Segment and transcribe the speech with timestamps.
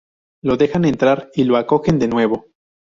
[0.41, 2.47] Lo dejan entrar y lo acogen de nuevo.